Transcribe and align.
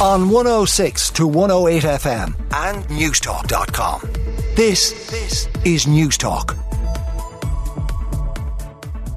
on 0.00 0.30
106 0.30 1.10
to 1.10 1.26
108 1.26 1.82
FM 1.82 2.34
and 2.54 2.84
Newstalk.com. 2.84 4.00
This, 4.54 5.10
this 5.10 5.46
is 5.64 5.84
Newstalk. 5.84 6.56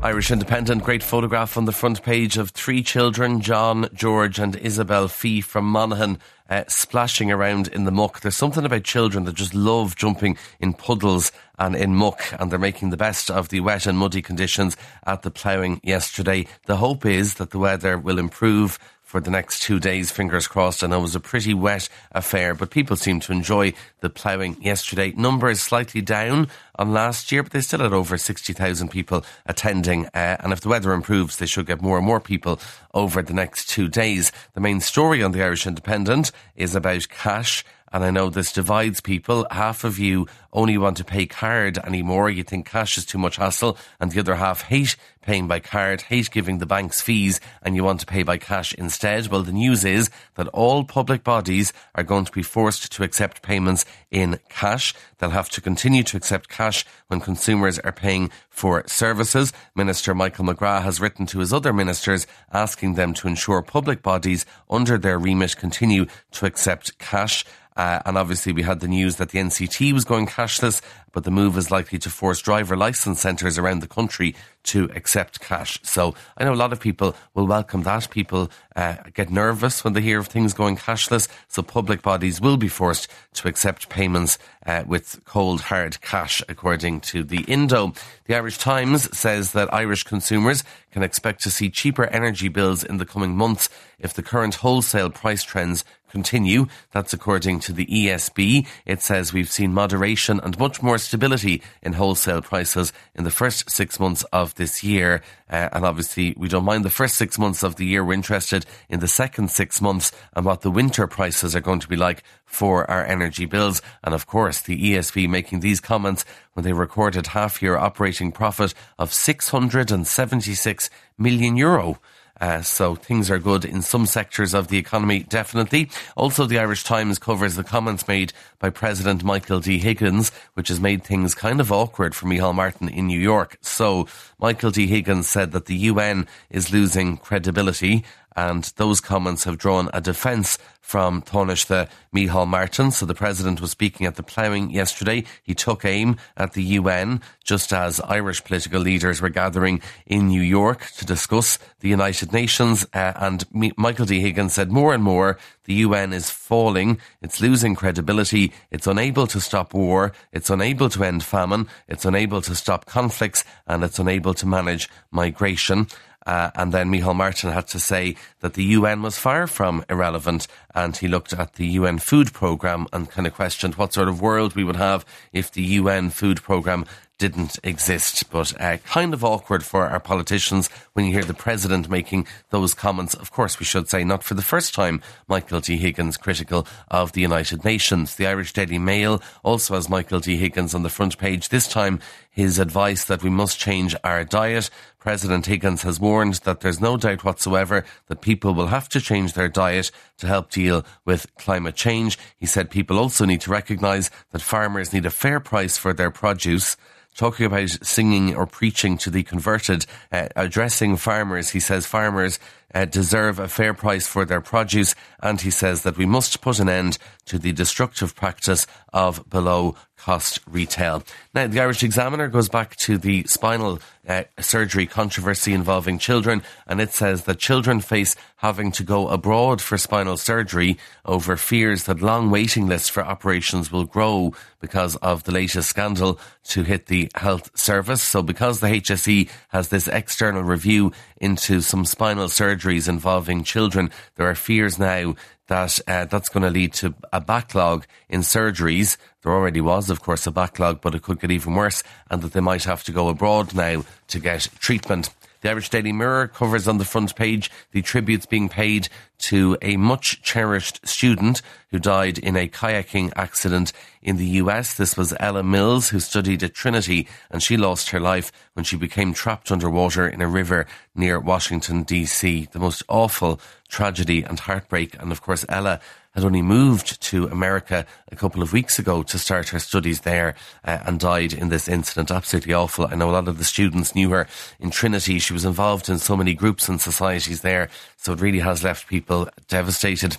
Irish 0.04 0.31
Independent, 0.31 0.83
great 0.83 1.01
photograph 1.01 1.55
on 1.55 1.63
the 1.63 1.71
front 1.71 2.04
page 2.04 2.38
of 2.38 2.49
three 2.49 2.83
children, 2.83 3.39
John, 3.39 3.88
George, 3.93 4.38
and 4.38 4.57
Isabel 4.57 5.07
Fee 5.07 5.39
from 5.39 5.63
Monaghan, 5.63 6.19
uh, 6.49 6.65
splashing 6.67 7.31
around 7.31 7.70
in 7.70 7.86
the 7.86 7.92
muck. 7.92 8.20
There's 8.20 8.36
something 8.36 8.65
about 8.65 8.84
children 8.84 9.24
that 9.24 9.36
just 9.36 9.54
love 9.54 9.96
jumping 9.96 10.38
in 10.60 10.74
puddles 10.74 11.31
and 11.58 11.74
in 11.78 11.96
muck, 11.96 12.22
and 12.38 12.52
they're 12.52 12.60
making 12.60 12.90
the 12.90 12.97
best 12.97 13.31
of 13.31 13.47
the 13.47 13.62
wet 13.62 13.86
and 13.86 13.97
muddy 13.97 14.22
conditions 14.22 14.76
at 15.06 15.22
the 15.22 15.31
ploughing 15.31 15.79
yesterday. 15.81 16.45
The 16.66 16.76
hope 16.76 17.05
is 17.05 17.36
that 17.36 17.52
the 17.52 17.59
weather 17.59 17.98
will 17.98 18.20
improve 18.20 18.77
for 19.13 19.21
the 19.21 19.30
next 19.30 19.61
two 19.61 19.80
days, 19.80 20.09
fingers 20.09 20.48
crossed. 20.48 20.81
And 20.81 20.91
it 20.91 20.98
was 20.98 21.13
a 21.13 21.20
pretty 21.20 21.53
wet 21.53 21.88
affair, 22.13 22.55
but 22.55 22.71
people 22.71 22.95
seem 22.95 23.20
to 23.20 23.31
enjoy 23.31 23.73
the 23.99 24.09
ploughing 24.09 24.59
yesterday. 24.59 25.12
Number 25.12 25.52
is 25.52 25.62
slightly 25.62 26.02
down 26.02 26.48
on 26.80 26.94
last 26.94 27.31
year, 27.31 27.44
but 27.44 27.52
they 27.52 27.62
still 27.62 27.81
had 27.81 27.94
over 27.94 28.18
60,000 28.18 28.90
people 28.90 29.23
attending. 29.45 30.07
Uh, 30.16 30.38
and 30.40 30.52
if 30.52 30.62
the 30.62 30.70
weather 30.70 30.94
improves, 30.94 31.38
they 31.38 31.45
should 31.45 31.68
get 31.68 31.80
more 31.80 31.98
and 31.98 32.07
more 32.07 32.20
people 32.20 32.59
over 32.95 33.21
the 33.21 33.35
next 33.35 33.70
two 33.70 33.88
days. 33.88 34.31
The 34.55 34.62
main 34.62 34.80
story 34.80 35.21
on 35.21 35.32
the 35.32 35.43
Irish 35.43 35.68
Independent 35.68 36.32
is 36.55 36.73
about 36.73 37.07
cash 37.09 37.63
and 37.94 38.04
I 38.04 38.10
know 38.10 38.30
this 38.30 38.52
divides 38.52 39.00
people. 39.00 39.46
Half 39.52 39.84
of 39.84 40.00
you 40.00 40.28
only 40.52 40.78
want 40.78 40.98
to 40.98 41.04
pay 41.04 41.28
card 41.28 41.78
anymore. 41.78 42.30
You 42.30 42.44
think 42.44 42.68
cash 42.68 42.98
is 42.98 43.06
too 43.06 43.20
much 43.20 43.38
hassle. 43.38 43.78
And 44.00 44.12
the 44.12 44.20
other 44.20 44.36
half 44.36 44.64
hate 44.64 44.96
paying 45.22 45.48
by 45.48 45.60
card, 45.60 46.02
hate 46.02 46.30
giving 46.32 46.58
the 46.58 46.66
banks 46.66 47.02
fees, 47.02 47.40
and 47.62 47.76
you 47.76 47.84
want 47.84 48.00
to 48.02 48.06
pay 48.06 48.24
by 48.24 48.38
cash 48.38 48.74
instead. 48.74 49.28
Well, 49.28 49.44
the 49.44 49.54
news 49.54 49.86
is 49.86 50.10
that 50.36 50.50
all 50.50 50.84
public 50.84 51.24
bodies 51.24 51.72
are 51.96 52.04
going 52.04 52.26
to 52.26 52.32
be 52.32 52.44
forced 52.44 52.92
to 52.92 53.04
accept 53.04 53.42
payments 53.42 53.86
in 54.12 54.40
cash. 54.50 54.94
They'll 55.20 55.30
have 55.30 55.50
to 55.52 55.62
continue 55.62 56.04
to 56.04 56.18
accept 56.18 56.50
cash 56.50 56.85
when 57.07 57.22
consumers 57.22 57.80
are 57.80 57.94
paying 57.94 58.32
for 58.50 58.84
services. 58.88 59.54
Minister 59.76 60.13
Michael 60.13 60.46
McGrath 60.46 60.84
has 60.84 61.00
written 61.00 61.26
to 61.28 61.40
his 61.40 61.54
other 61.54 61.72
ministers 61.72 62.28
asking 62.52 62.96
them 62.96 63.13
to 63.13 63.28
ensure 63.28 63.62
public 63.62 64.02
bodies 64.02 64.45
under 64.69 64.97
their 64.97 65.17
remit 65.17 65.55
continue 65.55 66.05
to 66.31 66.45
accept 66.45 66.97
cash. 67.00 67.45
Uh, 67.75 67.99
and 68.05 68.17
obviously, 68.17 68.53
we 68.53 68.63
had 68.63 68.79
the 68.79 68.88
news 68.88 69.17
that 69.17 69.29
the 69.29 69.39
NCT 69.39 69.93
was 69.93 70.05
going 70.05 70.27
cashless, 70.27 70.81
but 71.11 71.23
the 71.23 71.31
move 71.31 71.57
is 71.57 71.71
likely 71.71 71.99
to 71.99 72.09
force 72.09 72.41
driver 72.41 72.75
license 72.75 73.21
centres 73.21 73.57
around 73.57 73.79
the 73.79 73.88
country 73.88 74.35
to 74.63 74.89
accept 74.95 75.39
cash. 75.39 75.79
So 75.83 76.16
I 76.38 76.44
know 76.44 76.53
a 76.53 76.55
lot 76.55 76.73
of 76.73 76.79
people 76.79 77.16
will 77.33 77.47
welcome 77.47 77.83
that. 77.83 78.09
People 78.09 78.49
uh, 78.75 78.95
get 79.13 79.29
nervous 79.29 79.83
when 79.83 79.94
they 79.94 80.01
hear 80.01 80.19
of 80.19 80.27
things 80.27 80.53
going 80.53 80.77
cashless. 80.77 81.27
So 81.47 81.61
public 81.61 82.01
bodies 82.01 82.41
will 82.41 82.57
be 82.57 82.67
forced 82.67 83.09
to 83.33 83.47
accept 83.47 83.89
payments 83.89 84.38
uh, 84.66 84.83
with 84.88 85.23
cold, 85.25 85.61
hard 85.61 86.01
cash, 86.01 86.41
according 86.47 87.01
to 87.01 87.23
the 87.23 87.41
Indo. 87.41 87.94
The 88.25 88.35
Irish 88.35 88.57
Times 88.57 89.16
says 89.16 89.51
that 89.51 89.73
Irish 89.73 90.03
consumers 90.03 90.63
can 90.91 91.03
expect 91.03 91.44
to 91.44 91.51
see 91.51 91.69
cheaper 91.69 92.05
energy 92.05 92.47
bills 92.47 92.83
in 92.83 92.97
the 92.97 93.05
coming 93.05 93.35
months 93.35 93.69
if 93.99 94.13
the 94.13 94.23
current 94.23 94.55
wholesale 94.55 95.09
price 95.09 95.44
trends 95.44 95.83
continue. 96.14 96.67
That's 96.92 97.11
according 97.11 97.61
to 97.61 97.73
the 97.73 97.88
ESB. 97.88 98.67
It 98.86 99.02
says 99.02 99.33
we've 99.33 99.50
seen 99.50 99.73
moderation 99.73 100.39
and 100.44 100.59
much 100.59 100.83
more 100.83 101.00
stability 101.00 101.64
in 101.81 101.94
wholesale 101.94 102.44
prices 102.44 102.94
in 103.16 103.23
the 103.23 103.31
first 103.31 103.72
six 103.72 104.00
months 104.00 104.23
of 104.31 104.53
this 104.53 104.84
year. 104.84 105.23
Uh, 105.50 105.69
and 105.73 105.84
obviously, 105.84 106.36
we 106.38 106.47
don't 106.47 106.66
mind 106.66 106.86
the 106.86 107.00
first 107.02 107.16
six 107.16 107.39
months 107.39 107.64
of 107.64 107.78
the 107.78 107.86
year. 107.86 108.06
We're 108.06 108.14
interested 108.14 108.64
in 108.89 109.00
the 109.00 109.08
second 109.08 109.50
six 109.50 109.81
months 109.81 110.11
and 110.36 110.45
what 110.45 110.61
the 110.61 110.69
winter 110.69 111.08
prices 111.08 111.56
are 111.56 111.61
going 111.67 111.80
to 111.80 111.88
be 111.88 111.95
like 111.95 112.23
for 112.45 112.89
our 112.89 113.03
energy 113.03 113.45
bills. 113.45 113.81
And 114.03 114.14
of 114.14 114.28
course, 114.28 114.61
the 114.61 114.78
ESB 114.78 115.28
making 115.28 115.61
these 115.61 115.81
comments 115.81 116.25
when 116.53 116.64
they 116.64 116.73
recorded 116.73 117.28
half 117.28 117.59
year 117.59 117.75
operating 117.75 118.31
profit 118.31 118.75
of 119.00 119.12
676 119.12 120.90
million 121.18 121.57
euro. 121.57 121.97
Uh, 122.43 122.61
so 122.61 122.93
things 122.93 123.31
are 123.31 123.39
good 123.39 123.63
in 123.63 123.81
some 123.81 124.05
sectors 124.05 124.53
of 124.53 124.67
the 124.67 124.77
economy, 124.77 125.23
definitely. 125.23 125.89
Also, 126.17 126.45
the 126.45 126.59
Irish 126.59 126.83
Times 126.83 127.17
covers 127.17 127.55
the 127.55 127.63
comments 127.63 128.05
made 128.05 128.33
by 128.59 128.69
President 128.69 129.23
Michael 129.23 129.61
D. 129.61 129.79
Higgins, 129.79 130.29
which 130.53 130.67
has 130.67 130.77
made 130.77 131.05
things 131.05 131.35
kind 131.35 131.61
of 131.61 131.71
awkward 131.71 132.13
for 132.13 132.25
Micheál 132.25 132.53
Martin 132.53 132.89
in 132.89 133.07
New 133.07 133.17
York. 133.17 133.57
So, 133.61 134.09
Michael 134.39 134.71
D. 134.71 134.87
Higgins 134.87 135.29
said 135.29 135.53
that 135.53 135.67
the 135.67 135.75
UN 135.91 136.27
is 136.49 136.73
losing 136.73 137.15
credibility 137.15 138.03
and 138.35 138.63
those 138.77 139.01
comments 139.01 139.44
have 139.44 139.57
drawn 139.57 139.89
a 139.94 140.01
defence 140.01 140.57
from 140.83 141.21
Taoiseach 141.21 141.89
Micheál 142.13 142.47
Martin. 142.47 142.91
So 142.91 143.05
the 143.05 143.16
president 143.16 143.61
was 143.61 143.71
speaking 143.71 144.05
at 144.05 144.16
the 144.16 144.21
ploughing 144.21 144.69
yesterday. 144.69 145.23
He 145.41 145.55
took 145.55 145.85
aim 145.85 146.17
at 146.35 146.53
the 146.53 146.61
UN 146.61 147.22
just 147.43 147.72
as 147.72 148.01
Irish 148.01 148.43
political 148.43 148.81
leaders 148.81 149.22
were 149.22 149.29
gathering 149.29 149.81
in 150.05 150.27
New 150.27 150.41
York 150.41 150.85
to 150.97 151.05
discuss 151.05 151.57
the 151.79 151.88
United 151.88 152.33
Nations. 152.33 152.85
Uh, 152.93 153.13
and 153.16 153.45
Michael 153.77 154.05
D. 154.05 154.19
Higgins 154.19 154.53
said 154.53 154.72
more 154.72 154.93
and 154.93 155.03
more 155.03 155.38
the 155.66 155.75
UN 155.75 156.11
is 156.11 156.29
falling. 156.29 156.99
It's 157.22 157.39
losing 157.39 157.75
credibility. 157.75 158.51
It's 158.69 158.85
unable 158.85 159.25
to 159.27 159.39
stop 159.39 159.73
war. 159.73 160.11
It's 160.33 160.49
unable 160.49 160.89
to 160.89 161.03
end 161.05 161.23
famine. 161.23 161.69
It's 161.88 162.03
unable 162.03 162.41
to 162.41 162.55
stop 162.55 162.85
conflicts 162.85 163.45
and 163.66 163.83
it's 163.83 163.99
unable 163.99 164.33
to 164.33 164.45
manage 164.45 164.89
migration. 165.11 165.88
Uh, 166.25 166.51
and 166.56 166.73
then 166.73 166.89
Micheál 166.89 167.16
Martin 167.16 167.51
had 167.51 167.67
to 167.67 167.79
say 167.79 168.16
that 168.39 168.53
the 168.53 168.63
UN 168.63 169.01
was 169.01 169.17
far 169.17 169.47
from 169.47 169.84
irrelevant. 169.89 170.47
And 170.73 170.95
he 170.95 171.07
looked 171.07 171.34
at 171.34 171.53
the 171.53 171.67
UN 171.67 172.00
food 172.00 172.34
programme 172.34 172.88
and 172.94 173.09
kind 173.09 173.28
of 173.28 173.34
questioned 173.34 173.75
what 173.75 173.94
sort 173.94 174.07
of 174.07 174.22
world 174.22 174.56
we 174.56 174.63
would 174.63 174.75
have 174.75 175.06
if 175.31 175.51
the 175.51 175.63
UN 175.63 176.09
food 176.09 176.41
programme 176.41 176.85
didn't 177.18 177.59
exist. 177.63 178.29
But 178.29 178.59
uh, 178.59 178.78
kind 178.78 179.13
of 179.13 179.24
awkward 179.24 179.63
for 179.63 179.88
our 179.88 180.00
politicians 180.00 180.69
when 180.94 181.06
you 181.06 181.13
hear 181.13 181.24
the 181.24 181.34
president 181.34 181.90
making 181.90 182.28
those 182.50 182.74
comments. 182.74 183.13
Of 183.13 183.31
course, 183.31 183.59
we 183.59 183.66
should 183.66 183.90
say 183.90 184.03
not 184.03 184.24
for 184.24 184.34
the 184.34 184.41
first 184.41 184.74
time, 184.74 185.01
Michael 185.28 185.59
D. 185.59 185.78
Higgins 185.78 186.18
critical 186.18 186.68
of 186.90 187.13
the 187.13 187.22
United 187.22 187.63
Nations. 187.63 188.16
The 188.16 188.28
Irish 188.28 188.53
Daily 188.53 188.79
Mail 188.79 189.22
also 189.44 189.75
has 189.75 189.90
Michael 189.90 190.19
D. 190.19 190.38
Higgins 190.38 190.73
on 190.73 190.84
the 190.84 190.90
front 190.90 191.18
page. 191.18 191.50
This 191.50 191.68
time, 191.68 192.00
his 192.29 192.57
advice 192.57 193.06
that 193.06 193.23
we 193.23 193.29
must 193.29 193.59
change 193.59 193.96
our 194.03 194.23
diet. 194.23 194.69
President 195.00 195.46
Higgins 195.46 195.84
has 195.84 196.00
warned 196.00 196.35
that 196.46 196.62
there's 196.62 196.81
no 196.81 196.97
doubt 196.97 197.23
whatsoever 197.23 197.85
that 198.07 198.22
people 198.22 198.53
will 198.53 198.68
have 198.68 198.90
to 198.90 199.02
change 199.02 199.34
their 199.34 199.50
diet 199.50 199.91
to 200.23 200.28
help 200.28 200.50
deal 200.50 200.84
with 201.06 201.28
climate 201.35 201.75
change. 201.75 202.17
He 202.38 202.45
said 202.45 202.72
people 202.72 202.97
also 202.97 203.25
need 203.25 203.41
to 203.41 203.51
recognise 203.51 204.09
that 204.31 204.41
farmers 204.41 204.91
need 204.91 205.06
a 205.06 205.11
fair 205.11 205.39
price 205.39 205.78
for 205.78 205.94
their 205.94 206.11
produce 206.11 206.75
talking 207.16 207.45
about 207.45 207.69
singing 207.69 208.35
or 208.35 208.47
preaching 208.47 208.97
to 208.97 209.09
the 209.09 209.23
converted, 209.23 209.85
uh, 210.11 210.29
addressing 210.35 210.97
farmers. 210.97 211.51
He 211.51 211.59
says 211.59 211.85
farmers 211.85 212.39
uh, 212.73 212.85
deserve 212.85 213.39
a 213.39 213.47
fair 213.47 213.73
price 213.73 214.07
for 214.07 214.25
their 214.25 214.41
produce, 214.41 214.95
and 215.22 215.41
he 215.41 215.51
says 215.51 215.84
that 215.84 215.97
we 215.97 216.06
must 216.06 216.41
put 216.41 216.59
an 216.59 216.69
end 216.69 216.97
to 217.25 217.39
the 217.39 217.53
destructive 217.53 218.16
practice 218.16 218.67
of 218.91 219.29
below 219.29 219.75
cost 220.03 220.39
retail. 220.45 221.01
Now, 221.34 221.47
the 221.47 221.61
Irish 221.61 221.81
Examiner 221.81 222.28
goes 222.28 222.50
back 222.50 222.75
to 222.78 222.97
the 222.97 223.23
spinal 223.23 223.79
uh, 224.06 224.23
surgery 224.39 224.85
controversy 224.85 225.53
involving 225.53 225.97
children, 225.97 226.44
and 226.67 226.81
it 226.81 226.91
says 226.91 227.23
that 227.23 227.39
children 227.39 227.79
face 227.79 228.16
having 228.38 228.72
to 228.73 228.84
go 228.84 229.07
abroad 229.07 229.61
for 229.61 229.78
spinal 229.78 230.17
surgery 230.17 230.78
over 231.05 231.38
fears 231.38 231.85
that 231.85 232.01
long 232.01 232.29
waiting 232.29 232.67
lists 232.67 232.90
for 232.90 233.05
operations 233.05 233.72
will 233.72 233.85
grow 233.85 234.34
because 234.59 234.97
of 234.97 235.23
the 235.23 235.31
latest 235.31 235.69
scandal 235.69 236.19
to 236.44 236.63
hit 236.63 236.88
the 236.88 237.09
health 237.16 237.57
service. 237.57 238.03
So, 238.03 238.22
because 238.22 238.59
the 238.59 238.67
HSE 238.67 239.29
has 239.50 239.69
this 239.69 239.88
external 239.88 240.44
review 240.44 240.91
into 241.16 241.61
some 241.61 241.85
spinal 241.85 242.28
surgeries 242.63 242.88
involving 242.88 243.44
children, 243.44 243.91
there 244.16 244.29
are 244.29 244.35
fears 244.35 244.79
now 244.79 245.16
that 245.47 245.79
uh, 245.88 246.06
that's 246.06 246.29
going 246.29 246.43
to 246.43 246.49
lead 246.49 246.73
to 246.73 246.93
a 247.11 247.20
backlog 247.20 247.85
in 248.09 248.22
surgeries. 248.22 248.97
There 249.22 249.32
already 249.32 249.61
was, 249.61 249.90
of 249.90 250.02
course, 250.02 250.26
a 250.26 250.32
backlog, 250.32 250.82
but 250.82 250.96
it 250.96 251.02
could 251.02 251.20
get 251.20 251.32
even 251.32 251.53
worse, 251.53 251.84
and 252.09 252.22
that 252.22 252.34
they 252.34 252.40
might 252.40 252.64
have 252.64 252.84
to 252.85 252.91
go 252.91 253.09
abroad 253.09 253.53
now 253.53 253.84
to 254.08 254.20
get 254.20 254.47
treatment. 254.59 255.09
The 255.43 255.49
Irish 255.49 255.69
Daily 255.69 255.91
Mirror 255.91 256.30
covers 256.30 256.69
on 256.69 256.78
the 256.78 256.86
front 256.86 257.18
page 257.18 257.51
the 257.74 257.81
tributes 257.81 258.25
being 258.25 258.48
paid 258.48 258.88
to 259.18 259.57
a 259.62 259.75
much 259.75 260.22
cherished 260.22 260.88
student 260.88 261.42
who 261.69 261.80
died 261.80 262.18
in 262.18 262.38
a 262.38 262.48
kayaking 262.48 263.12
accident 263.18 263.74
in 264.01 264.16
the 264.16 264.25
US. 264.40 264.74
This 264.75 264.95
was 264.95 265.13
Ella 265.19 265.44
Mills, 265.44 265.90
who 265.90 266.00
studied 266.00 266.44
at 266.44 266.54
Trinity, 266.54 267.10
and 267.30 267.44
she 267.44 267.57
lost 267.57 267.90
her 267.90 268.00
life 268.00 268.31
when 268.54 268.63
she 268.63 268.78
became 268.78 269.13
trapped 269.13 269.51
underwater 269.51 270.07
in 270.07 270.22
a 270.22 270.30
river 270.30 270.66
near 270.95 271.19
Washington, 271.19 271.84
D.C. 271.84 272.48
The 272.54 272.60
most 272.60 272.81
awful 272.88 273.42
tragedy 273.68 274.24
and 274.24 274.39
heartbreak. 274.39 274.96
And 274.98 275.12
of 275.12 275.22
course, 275.22 275.44
Ella 275.50 275.81
had 276.13 276.24
only 276.24 276.42
moved 276.42 277.01
to 277.01 277.27
America 277.27 277.86
a 278.12 278.15
couple 278.15 278.42
of 278.42 278.54
weeks 278.54 278.77
ago 278.77 279.04
to 279.04 279.18
start 279.18 279.50
her 279.50 279.60
studies 279.60 280.01
there 280.01 280.36
uh, 280.63 280.80
and 280.86 281.00
died 281.00 281.33
in 281.33 281.50
this 281.50 281.68
incident. 281.68 282.12
Absolutely 282.12 282.54
awful. 282.54 282.88
I 282.88 282.95
know 282.95 283.10
a 283.10 283.12
lot 283.12 283.27
of 283.27 283.38
the 283.38 283.44
students 283.44 283.95
knew 283.95 284.12
her 284.12 284.27
in 284.60 284.69
Trinity. 284.69 285.19
She 285.19 285.33
was 285.33 285.45
involved 285.45 285.89
in 285.89 285.98
so 285.98 286.15
many 286.15 286.33
groups 286.33 286.69
and 286.69 286.80
societies 286.80 287.42
there. 287.42 287.69
So 287.98 288.13
it 288.13 288.21
really 288.21 288.39
has 288.39 288.63
left 288.63 288.88
people 288.88 289.27
devastated. 289.48 290.18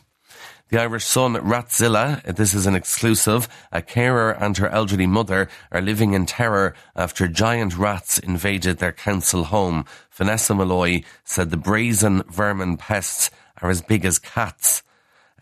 The 0.71 0.81
Irish 0.81 1.05
Sun, 1.05 1.35
Ratzilla, 1.35 2.23
this 2.35 2.55
is 2.55 2.67
an 2.67 2.75
exclusive. 2.75 3.49
A 3.71 3.83
carer 3.83 4.33
and 4.33 4.57
her 4.57 4.69
elderly 4.69 5.07
mother 5.07 5.49
are 5.71 5.83
living 5.83 6.15
in 6.15 6.27
terror 6.27 6.75
after 6.97 7.29
giant 7.29 7.77
rats 7.77 8.19
invaded 8.19 8.79
their 8.79 8.93
council 8.93 9.45
home. 9.45 9.85
Vanessa 10.11 10.55
Malloy 10.55 11.03
said 11.23 11.51
the 11.51 11.57
brazen 11.57 12.23
vermin 12.25 12.79
pests 12.79 13.31
are 13.63 13.71
as 13.71 13.83
big 13.83 14.05
as 14.05 14.19
cats. 14.19 14.83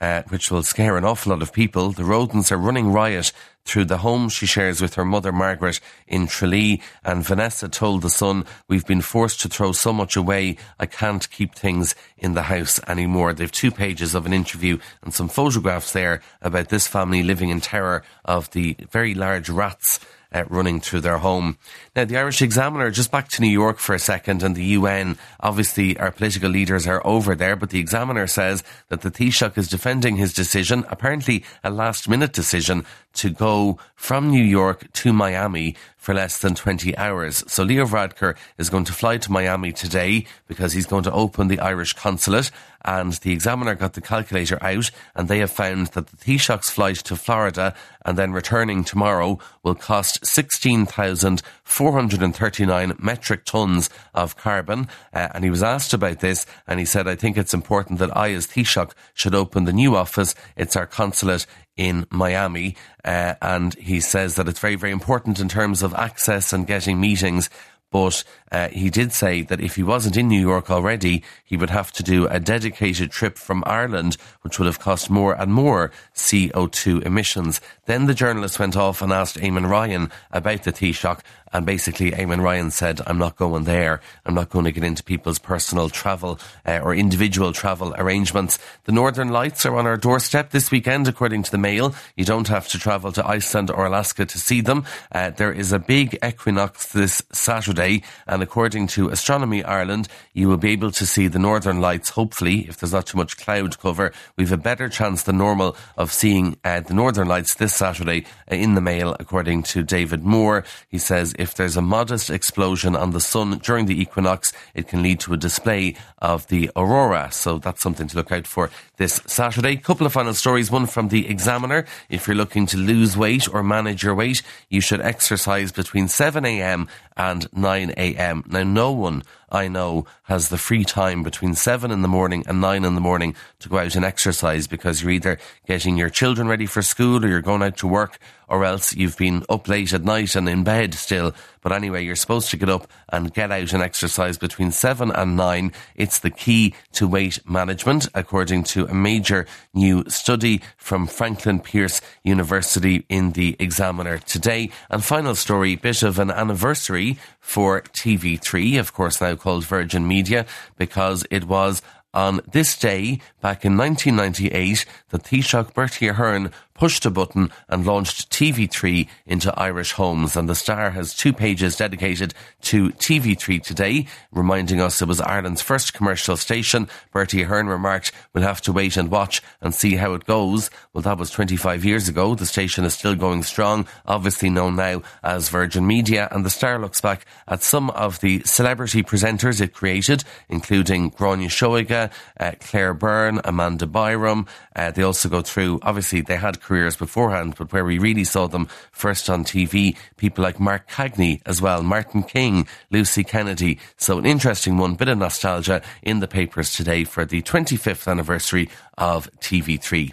Uh, 0.03 0.25
which 0.31 0.51
will 0.51 0.65
scare 0.65 0.97
an 0.97 1.05
awful 1.05 1.31
lot 1.31 1.43
of 1.43 1.53
people. 1.53 1.93
The 1.93 2.05
rodents 2.05 2.51
are 2.51 2.57
running 2.57 2.91
riot 2.93 3.31
through 3.65 3.85
the 3.85 3.99
home 3.99 4.29
she 4.29 4.47
shares 4.47 4.81
with 4.81 4.95
her 4.95 5.05
mother 5.05 5.31
Margaret 5.31 5.79
in 6.09 6.27
Tralee. 6.27 6.83
And 7.05 7.25
Vanessa 7.25 7.69
told 7.69 8.03
the 8.03 8.11
Sun, 8.11 8.45
We've 8.67 8.85
been 8.85 9.01
forced 9.01 9.41
to 9.43 9.49
throw 9.49 9.71
so 9.71 9.93
much 9.93 10.17
away, 10.17 10.57
I 10.81 10.87
can't 10.87 11.31
keep 11.31 11.55
things 11.55 11.95
in 12.19 12.35
the 12.35 12.43
house 12.43 12.81
anymore. 12.89 13.33
They've 13.33 13.53
two 13.53 13.71
pages 13.71 14.17
of 14.17 14.27
an 14.27 14.33
interview 14.33 14.79
and 15.05 15.15
some 15.15 15.29
photographs 15.29 15.93
there 15.93 16.21
about 16.41 16.69
this 16.69 16.89
family 16.89 17.23
living 17.23 17.51
in 17.51 17.61
terror 17.61 18.03
of 18.25 18.51
the 18.51 18.77
very 18.91 19.15
large 19.15 19.49
rats 19.51 20.01
uh, 20.33 20.45
running 20.49 20.81
through 20.81 21.01
their 21.01 21.19
home. 21.19 21.59
Now, 21.95 22.05
the 22.05 22.17
Irish 22.17 22.43
Examiner, 22.43 22.91
just 22.91 23.11
back 23.11 23.29
to 23.29 23.43
New 23.43 23.49
York 23.49 23.79
for 23.79 23.95
a 23.95 23.99
second, 23.99 24.43
and 24.43 24.55
the 24.55 24.65
UN, 24.65 25.19
obviously 25.41 25.99
our 25.99 26.11
political 26.11 26.51
leaders 26.51 26.87
are 26.87 27.07
over 27.07 27.35
there, 27.35 27.57
but 27.57 27.71
the 27.71 27.81
Examiner 27.81 28.27
says 28.27 28.63
that 28.89 29.03
the 29.03 29.11
Taoiseach 29.11 29.59
is 29.59 29.69
defending 29.69 30.17
his 30.17 30.33
decision, 30.33 30.85
apparently 30.89 31.45
a 31.63 31.71
last 31.71 32.09
minute 32.09 32.33
decision, 32.33 32.85
to 33.15 33.31
go 33.31 33.79
from 33.95 34.31
New 34.31 34.43
York 34.43 34.91
to 34.93 35.13
Miami 35.13 35.77
for 36.03 36.13
less 36.13 36.37
than 36.39 36.55
20 36.57 36.99
hours. 36.99 37.45
So 37.47 37.63
Leo 37.63 37.87
Varadkar 37.87 38.37
is 38.59 38.69
going 38.69 38.85
to 38.87 38.93
fly 38.93 39.19
to 39.19 39.31
Miami 39.31 39.71
today 39.71 40.27
because 40.49 40.73
he's 40.73 40.87
going 40.87 41.05
to 41.05 41.13
open 41.13 41.47
the 41.47 41.61
Irish 41.61 41.93
consulate 41.93 42.51
and 42.85 43.13
the 43.13 43.31
examiner 43.31 43.77
got 43.77 43.93
the 43.93 44.01
calculator 44.01 44.59
out 44.61 44.91
and 45.15 45.29
they 45.29 45.39
have 45.39 45.53
found 45.53 45.87
that 45.89 46.09
the 46.09 46.17
Taoiseach's 46.17 46.71
flight 46.71 46.97
to 46.97 47.15
Florida 47.15 47.73
and 48.05 48.19
then 48.19 48.33
returning 48.33 48.83
tomorrow 48.83 49.39
will 49.63 49.77
cost 49.77 50.27
16,439 50.27 52.97
metric 52.99 53.45
tons 53.45 53.89
of 54.13 54.37
carbon. 54.37 54.89
Uh, 55.15 55.29
and 55.35 55.45
he 55.45 55.51
was 55.51 55.63
asked 55.63 55.95
about 55.95 56.19
this 56.19 56.47
and 56.67 56.81
he 56.81 56.85
said, 56.85 57.07
I 57.07 57.15
think 57.15 57.37
it's 57.37 57.55
important 57.55 58.01
that 58.01 58.17
I 58.17 58.33
as 58.33 58.49
Taoiseach 58.49 58.91
should 59.15 59.37
open 59.37 59.67
the 59.67 59.73
new 59.73 59.95
office. 59.95 60.35
It's 60.57 60.75
our 60.75 60.89
consulate 60.89 61.47
in 61.77 62.07
Miami. 62.11 62.75
Uh, 63.05 63.35
and 63.43 63.75
he 63.75 64.01
says 64.01 64.37
that 64.37 64.49
it's 64.49 64.61
very, 64.61 64.77
very 64.77 64.93
important 64.93 65.41
in 65.41 65.49
terms 65.49 65.83
of 65.83 65.95
access 65.95 66.53
and 66.53 66.67
getting 66.67 67.01
meetings. 67.01 67.51
But 67.93 68.25
uh, 68.51 68.69
he 68.69 68.89
did 68.89 69.13
say 69.13 69.43
that 69.43 69.61
if 69.61 69.77
he 69.77 69.83
wasn't 69.83 70.17
in 70.17 70.27
New 70.27 70.41
York 70.41 70.71
already, 70.71 71.23
he 71.45 71.59
would 71.59 71.69
have 71.69 71.93
to 71.93 72.03
do 72.03 72.27
a 72.27 72.41
dedicated 72.41 73.11
trip 73.11 73.37
from 73.37 73.63
Ireland, 73.67 74.17
which 74.41 74.59
would 74.59 74.65
have 74.65 74.81
cost 74.81 75.11
more 75.11 75.35
and 75.35 75.53
more 75.53 75.93
CO2 76.15 77.03
emissions. 77.03 77.61
Then 77.85 78.07
the 78.07 78.15
journalist 78.15 78.59
went 78.59 78.79
off 78.79 79.03
and 79.03 79.13
asked 79.13 79.37
Eamon 79.37 79.69
Ryan 79.69 80.11
about 80.31 80.63
the 80.63 80.73
Taoiseach, 80.73 81.21
and 81.53 81.67
basically, 81.67 82.13
Eamon 82.13 82.43
Ryan 82.43 82.71
said, 82.71 83.01
I'm 83.07 83.19
not 83.19 83.37
going 83.37 83.65
there. 83.65 84.01
I'm 84.25 84.35
not 84.35 84.51
going 84.51 84.65
to 84.65 84.73
get 84.73 84.85
into 84.85 85.03
people's 85.03 85.39
personal 85.39 85.91
travel 85.91 86.39
uh, 86.67 86.79
or 86.79 86.95
individual 86.95 87.53
travel 87.53 87.95
arrangements. 87.97 88.59
The 88.85 88.93
Northern 88.93 89.29
Lights 89.29 89.67
are 89.67 89.77
on 89.77 89.87
our 89.87 89.97
doorstep 89.97 90.51
this 90.51 90.71
weekend, 90.71 91.09
according 91.09 91.43
to 91.45 91.51
the 91.51 91.59
Mail. 91.59 91.95
You 92.17 92.25
don't 92.25 92.49
have 92.49 92.69
to 92.69 92.79
travel 92.79 93.13
to 93.13 93.27
Iceland 93.27 93.71
or 93.71 93.87
Alaska 93.87 94.25
to 94.25 94.39
see 94.39 94.61
them. 94.61 94.85
Uh, 95.11 95.31
there 95.31 95.53
is 95.53 95.73
a 95.73 95.79
big 95.79 96.19
equinox 96.25 96.93
this 96.93 97.23
Saturday, 97.33 98.03
and 98.27 98.43
according 98.43 98.87
to 98.89 99.11
Astronomy 99.11 99.63
Ireland, 99.63 100.09
you 100.33 100.49
will 100.49 100.57
be 100.57 100.71
able 100.71 100.91
to 100.93 101.07
see 101.07 101.29
the 101.29 101.39
Northern 101.39 101.81
Lights, 101.81 102.11
hopefully, 102.11 102.67
if 102.69 102.79
there's 102.79 102.93
not 102.93 103.07
too 103.07 103.19
much 103.19 103.37
cloud 103.37 103.79
cover. 103.79 104.13
We've 104.37 104.53
a 104.53 104.57
better 104.57 104.89
chance 104.89 105.23
than 105.25 105.39
normal 105.39 105.77
of 105.97 106.13
seeing 106.13 106.57
uh, 106.65 106.81
the 106.81 106.95
Northern 106.95 107.29
Lights 107.29 107.55
this 107.57 107.75
Saturday 107.75 108.25
uh, 108.51 108.55
in 108.55 108.75
the 108.75 108.81
Mail, 108.81 109.17
according 109.21 109.65
to 109.65 109.83
David 109.83 110.25
Moore. 110.25 110.65
He 110.89 110.99
says, 110.99 111.35
if 111.43 111.57
there's 111.57 111.77
a 111.77 111.83
modest 111.83 112.31
explosion 112.31 112.95
on 112.95 113.11
the 113.11 113.21
sun 113.21 113.59
during 113.59 113.87
the 113.87 114.01
equinox, 114.01 114.53
it 114.75 114.87
can 114.87 115.03
lead 115.03 115.19
to 115.21 115.35
a 115.35 115.37
display 115.37 115.97
of 116.19 116.47
the 116.47 116.71
aurora. 116.77 117.33
So 117.33 117.59
that's 117.59 117.83
something 117.83 118.07
to 118.07 118.17
look 118.17 118.31
out 118.31 118.47
for 118.47 118.71
this 118.97 119.21
Saturday. 119.27 119.77
Couple 119.77 120.07
of 120.07 120.13
final 120.13 120.35
stories. 120.35 120.71
One 120.71 120.87
from 120.87 121.09
the 121.09 121.29
Examiner. 121.29 121.85
If 122.09 122.29
you're 122.29 122.37
looking 122.37 122.67
to 122.67 122.77
lose 122.77 123.17
weight 123.17 123.53
or 123.53 123.65
manage 123.65 124.05
your 124.05 124.15
weight, 124.15 124.43
you 124.71 124.81
should 124.81 125.01
exercise 125.01 125.73
between 125.73 126.07
7 126.07 126.45
a.m. 126.45 126.87
and 127.17 127.53
9 127.53 127.95
a.m. 127.97 128.45
Now, 128.47 128.63
no 128.63 128.93
one 128.93 129.25
I 129.53 129.69
know 129.69 130.07
has 130.25 130.49
the 130.49 130.59
free 130.59 130.83
time 130.83 131.23
between 131.23 131.55
seven 131.55 131.91
in 131.91 132.01
the 132.01 132.09
morning 132.09 132.43
and 132.49 132.61
nine 132.61 132.85
in 132.85 132.95
the 132.95 133.01
morning 133.01 133.37
to 133.61 133.69
go 133.69 133.79
out 133.79 133.95
and 133.95 134.05
exercise 134.05 134.67
because 134.67 135.03
you're 135.03 135.13
either 135.13 135.39
getting 135.67 135.99
your 135.99 136.09
children 136.09 136.49
ready 136.49 136.67
for 136.67 136.81
school 136.81 137.25
or 137.25 137.29
you're 137.29 137.43
going 137.43 137.63
out 137.63 137.77
to 137.77 137.87
work 137.87 138.19
or 138.53 138.65
else 138.65 138.95
you've 138.95 139.17
been 139.17 139.43
up 139.49 139.67
late 139.67 139.95
at 139.95 140.05
night 140.05 140.35
and 140.35 140.47
in 140.47 140.63
bed 140.63 140.93
still. 140.93 141.35
But 141.63 141.73
anyway, 141.73 142.05
you're 142.05 142.17
supposed 142.17 142.51
to 142.51 142.57
get 142.59 142.69
up 142.69 142.87
and 143.09 143.33
get 143.33 143.51
out 143.51 143.73
and 143.73 143.83
exercise 143.83 144.37
between 144.37 144.73
seven 144.73 145.11
and 145.11 145.37
nine. 145.37 145.73
It's 145.95 146.19
the 146.19 146.31
key 146.31 146.75
to 146.93 147.09
weight 147.09 147.39
management, 147.49 148.09
according 148.15 148.65
to 148.65 148.87
a 148.87 148.95
major 148.95 149.47
new 149.73 150.05
study 150.09 150.61
from 150.77 151.07
Franklin 151.07 151.61
Pierce 151.61 152.03
University 152.25 153.07
in 153.09 153.33
the 153.33 153.57
Examiner 153.59 154.19
today. 154.19 154.71
And 154.91 155.03
final 155.03 155.35
story, 155.35 155.77
bit 155.77 156.03
of 156.03 156.19
an 156.19 156.31
anniversary 156.31 157.19
for 157.41 157.81
TV3, 157.81 158.79
of 158.79 158.93
course 158.93 159.21
now 159.21 159.35
called 159.43 159.65
Virgin 159.65 160.07
Media, 160.07 160.47
because 160.79 161.27
it 161.31 161.45
was 161.45 161.83
on 162.15 162.41
this 162.51 162.79
day, 162.79 163.19
back 163.41 163.65
in 163.65 163.77
1998, 163.77 164.85
that 165.11 165.25
Taoiseach 165.25 165.75
Bertie 165.75 166.09
Ahern 166.09 166.51
pushed 166.75 167.07
a 167.07 167.11
button 167.11 167.51
and 167.69 167.87
launched 167.87 168.31
TV3 168.31 169.09
into 169.27 169.59
Irish 169.59 169.93
homes. 169.93 170.37
And 170.37 170.49
the 170.49 170.55
Star 170.55 170.91
has 170.91 171.15
two 171.15 171.33
pages 171.33 171.77
dedicated 171.77 172.35
to 172.63 172.91
TV3 172.91 173.63
today, 173.63 174.07
reminding 174.33 174.81
us 174.81 175.03
it 175.03 175.09
was 175.09 175.21
Ireland's 175.21 175.63
first 175.63 175.95
commercial 175.95 176.37
station. 176.37 176.89
Bertie 177.13 177.43
Ahern 177.43 177.67
remarked, 177.67 178.13
we'll 178.33 178.45
have 178.45 178.61
to 178.63 178.73
wait 178.73 178.97
and 178.97 179.11
watch 179.11 179.43
and 179.61 179.75
see 179.75 179.97
how 179.97 180.15
it 180.15 180.25
goes. 180.25 180.71
Well, 180.93 181.03
that 181.03 181.19
was 181.19 181.31
25 181.31 181.85
years 181.85 182.09
ago. 182.09 182.35
The 182.35 182.47
station 182.47 182.85
is 182.85 182.95
still 182.95 183.15
going 183.15 183.43
strong, 183.43 183.87
obviously 184.07 184.51
known 184.51 184.77
now 184.77 185.03
as 185.23 185.49
Virgin 185.49 185.87
Media. 185.87 186.29
And 186.31 186.45
the 186.45 186.51
Star 186.51 186.79
looks 186.79 187.01
back 187.01 187.27
at 187.49 187.63
some 187.63 187.91
of 187.91 188.21
the 188.21 188.43
celebrity 188.45 189.03
presenters 189.03 189.61
it 189.61 189.75
created, 189.75 190.25
including 190.49 191.11
Gráinne 191.11 191.51
Seoige, 191.51 192.11
uh, 192.41 192.53
Claire 192.61 192.95
Byrne, 192.95 193.41
Amanda 193.45 193.87
Byram. 193.87 194.47
Uh, 194.75 194.91
they 194.91 195.03
also 195.03 195.29
go 195.29 195.43
through, 195.43 195.79
obviously, 195.83 196.21
they 196.21 196.37
had 196.37 196.61
careers 196.63 196.97
beforehand, 196.97 197.55
but 197.59 197.73
where 197.73 197.85
we 197.85 197.99
really 197.99 198.25
saw 198.25 198.47
them 198.47 198.69
first 198.93 199.29
on 199.29 199.45
TV, 199.45 199.97
people 200.17 200.43
like 200.43 200.61
Mark 200.61 200.89
Cagney 200.89 201.41
as 201.47 201.61
well, 201.61 201.83
Martin 201.83 202.23
King, 202.23 202.67
Lucy 202.91 203.25
Kennedy. 203.25 203.79
So 203.97 204.19
an 204.19 204.27
interesting 204.27 204.79
one, 204.79 204.95
bit 204.95 205.09
of 205.09 205.19
nostalgia 205.19 205.83
in 206.03 206.21
the 206.21 206.29
papers 206.29 206.73
today 206.73 207.05
for 207.05 207.25
the 207.25 207.43
25th 207.43 208.11
anniversary 208.11 208.69
of 208.97 209.31
TV3. 209.41 210.13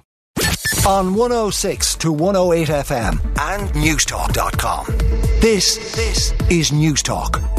On 0.87 1.13
106 1.15 1.95
to 1.95 2.11
108 2.11 2.67
FM 2.69 3.19
and 3.39 3.69
Newstalk.com. 3.71 4.85
This, 5.41 5.95
this 5.95 6.31
is 6.49 6.71
Newstalk. 6.71 7.58